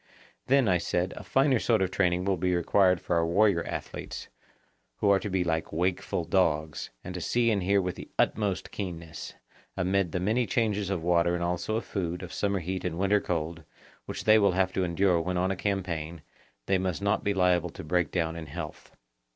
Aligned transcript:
Then, 0.47 0.67
I 0.67 0.79
said, 0.79 1.13
a 1.15 1.23
finer 1.23 1.59
sort 1.59 1.83
of 1.83 1.91
training 1.91 2.25
will 2.25 2.35
be 2.35 2.55
required 2.55 2.99
for 2.99 3.17
our 3.17 3.25
warrior 3.27 3.63
athletes, 3.63 4.29
who 4.95 5.11
are 5.11 5.19
to 5.19 5.29
be 5.29 5.43
like 5.43 5.71
wakeful 5.71 6.25
dogs, 6.25 6.89
and 7.03 7.13
to 7.13 7.21
see 7.21 7.51
and 7.51 7.61
hear 7.61 7.79
with 7.79 7.97
the 7.97 8.09
utmost 8.17 8.71
keenness; 8.71 9.35
amid 9.77 10.11
the 10.11 10.19
many 10.19 10.47
changes 10.47 10.89
of 10.89 11.03
water 11.03 11.35
and 11.35 11.43
also 11.43 11.75
of 11.75 11.85
food, 11.85 12.23
of 12.23 12.33
summer 12.33 12.61
heat 12.61 12.83
and 12.83 12.97
winter 12.97 13.21
cold, 13.21 13.63
which 14.07 14.23
they 14.23 14.39
will 14.39 14.53
have 14.53 14.73
to 14.73 14.83
endure 14.83 15.21
when 15.21 15.37
on 15.37 15.51
a 15.51 15.55
campaign, 15.55 16.23
they 16.65 16.79
must 16.79 17.03
not 17.03 17.23
be 17.23 17.35
liable 17.35 17.69
to 17.69 17.83
break 17.83 18.09
down 18.09 18.35
in 18.35 18.47
health. 18.47 18.91